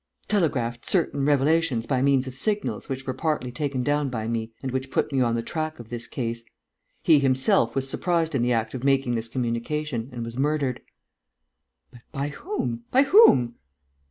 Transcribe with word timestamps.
telegraphed 0.27 0.83
certain 0.83 1.23
revelations 1.25 1.85
by 1.85 2.01
means 2.01 2.25
of 2.25 2.33
signals 2.35 2.89
which 2.89 3.05
were 3.05 3.13
partly 3.13 3.51
taken 3.51 3.83
down 3.83 4.09
by 4.09 4.27
me 4.27 4.51
and 4.63 4.71
which 4.71 4.89
put 4.89 5.11
me 5.11 5.21
on 5.21 5.35
the 5.35 5.43
track 5.43 5.77
of 5.77 5.89
this 5.89 6.07
case. 6.07 6.43
He 7.03 7.19
himself 7.19 7.75
was 7.75 7.87
surprised 7.87 8.33
in 8.33 8.41
the 8.41 8.51
act 8.51 8.73
of 8.73 8.83
making 8.83 9.13
this 9.13 9.27
communication 9.27 10.09
and 10.11 10.25
was 10.25 10.39
murdered." 10.39 10.81
"But 11.91 12.01
by 12.11 12.29
whom? 12.29 12.83
By 12.89 13.03
whom?" 13.03 13.57